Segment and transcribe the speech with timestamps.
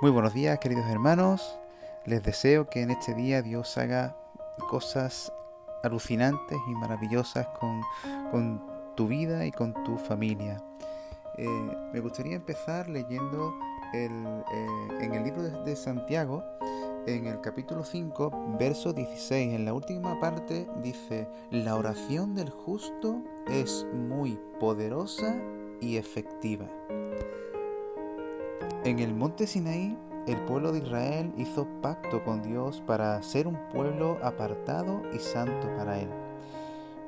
[0.00, 1.58] Muy buenos días queridos hermanos,
[2.06, 4.16] les deseo que en este día Dios haga
[4.70, 5.32] cosas
[5.82, 8.62] alucinantes y maravillosas con,
[8.94, 10.62] tu vida y con tu familia.
[11.36, 11.48] Eh,
[11.92, 13.52] me gustaría empezar leyendo
[13.92, 14.08] eh,
[15.00, 16.44] en el libro de, de Santiago,
[17.08, 23.20] en el capítulo 5, verso 16, en la última parte dice, la oración del justo
[23.48, 25.34] es muy poderosa
[25.80, 26.77] y efectiva.
[28.88, 33.58] En el monte Sinaí, el pueblo de Israel hizo pacto con Dios para ser un
[33.68, 36.08] pueblo apartado y santo para Él.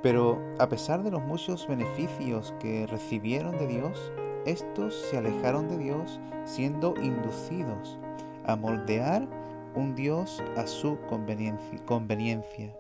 [0.02, 4.12] Pero a pesar de los muchos beneficios que recibieron de Dios,
[4.44, 7.98] estos se alejaron de Dios siendo inducidos
[8.44, 9.26] a moldear
[9.74, 12.76] un Dios a su conveniencia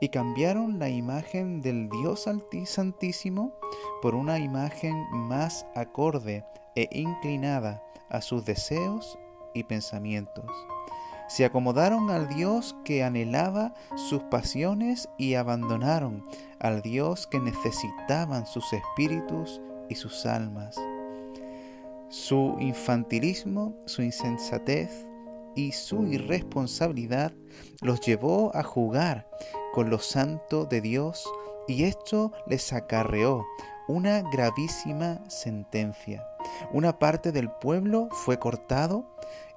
[0.00, 2.28] y cambiaron la imagen del Dios
[2.64, 3.52] Santísimo
[4.02, 9.18] por una imagen más acorde e inclinada a sus deseos
[9.54, 10.46] y pensamientos.
[11.28, 16.24] Se acomodaron al Dios que anhelaba sus pasiones y abandonaron
[16.58, 20.76] al Dios que necesitaban sus espíritus y sus almas.
[22.08, 25.06] Su infantilismo, su insensatez
[25.54, 27.32] y su irresponsabilidad
[27.82, 29.28] los llevó a jugar
[29.74, 31.28] con lo santo de Dios
[31.66, 33.44] y esto les acarreó
[33.88, 36.28] una gravísima sentencia.
[36.72, 39.06] Una parte del pueblo fue cortado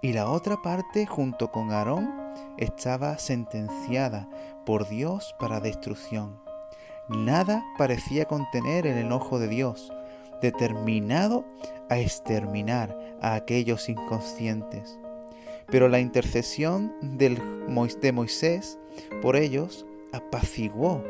[0.01, 2.09] y la otra parte, junto con Aarón,
[2.57, 4.27] estaba sentenciada
[4.65, 6.39] por Dios para destrucción.
[7.09, 9.91] Nada parecía contener el enojo de Dios,
[10.41, 11.45] determinado
[11.89, 14.97] a exterminar a aquellos inconscientes.
[15.67, 18.79] Pero la intercesión de Moisés
[19.21, 21.03] por ellos apaciguó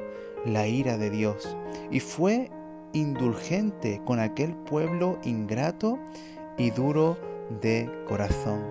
[0.45, 1.55] la ira de Dios
[1.91, 2.49] y fue
[2.93, 5.99] indulgente con aquel pueblo ingrato
[6.57, 7.17] y duro
[7.61, 8.61] de corazón.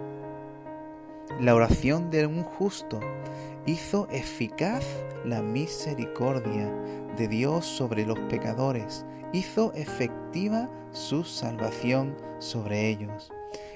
[1.39, 3.01] La oración de un justo
[3.67, 4.85] hizo eficaz
[5.25, 6.73] la misericordia
[7.17, 13.31] de Dios sobre los pecadores, hizo efectiva su salvación sobre ellos.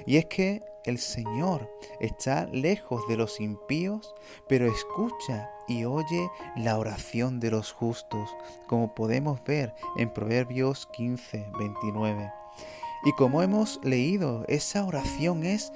[0.07, 4.15] Y es que el Señor está lejos de los impíos,
[4.49, 8.31] pero escucha y oye la oración de los justos,
[8.67, 12.33] como podemos ver en Proverbios 15, 29.
[13.05, 15.73] Y como hemos leído, esa oración es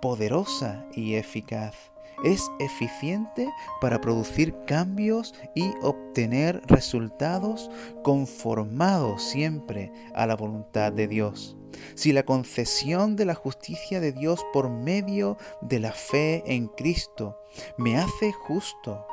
[0.00, 1.91] poderosa y eficaz.
[2.24, 3.48] Es eficiente
[3.80, 7.70] para producir cambios y obtener resultados
[8.02, 11.56] conformados siempre a la voluntad de Dios
[11.94, 17.38] si la concesión de la justicia de Dios por medio de la fe en Cristo
[17.76, 19.06] me hace justo,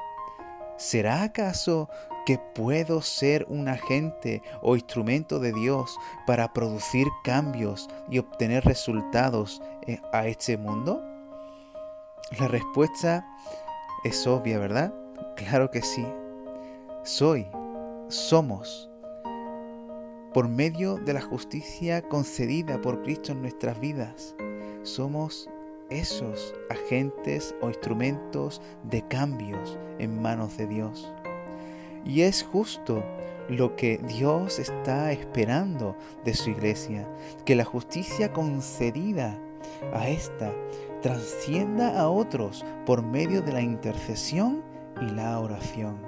[0.77, 1.89] ¿será acaso
[2.25, 5.97] que puedo ser un agente o instrumento de Dios
[6.27, 11.08] para producir cambios y obtener resultados eh, a este mundo?
[12.39, 13.27] La respuesta
[14.03, 14.93] es obvia, ¿verdad?
[15.35, 16.05] Claro que sí.
[17.03, 17.47] Soy,
[18.07, 18.89] somos
[20.33, 24.35] por medio de la justicia concedida por Cristo en nuestras vidas.
[24.83, 25.49] Somos
[25.89, 31.11] esos agentes o instrumentos de cambios en manos de Dios.
[32.05, 33.03] Y es justo
[33.49, 37.07] lo que Dios está esperando de su iglesia,
[37.45, 39.37] que la justicia concedida
[39.93, 40.53] a esta
[41.01, 44.63] trascienda a otros por medio de la intercesión
[45.01, 46.01] y la oración.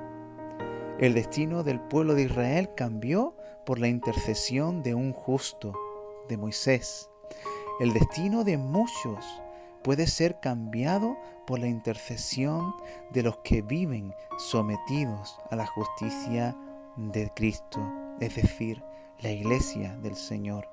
[0.99, 3.35] El destino del pueblo de Israel cambió
[3.65, 5.73] por la intercesión de un justo,
[6.27, 7.09] de Moisés.
[7.79, 9.25] El destino de muchos
[9.83, 12.75] puede ser cambiado por la intercesión
[13.11, 16.55] de los que viven sometidos a la justicia
[16.97, 17.79] de Cristo,
[18.19, 18.83] es decir,
[19.19, 20.69] la iglesia del Señor.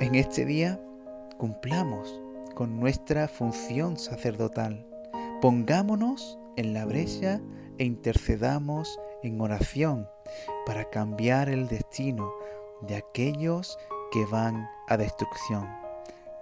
[0.00, 0.80] En este día
[1.42, 2.20] cumplamos
[2.54, 4.86] con nuestra función sacerdotal.
[5.40, 7.40] Pongámonos en la brecha
[7.78, 10.08] e intercedamos en oración
[10.66, 12.32] para cambiar el destino
[12.82, 13.76] de aquellos
[14.12, 15.66] que van a destrucción.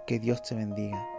[0.05, 1.10] Que Dios te bendiga.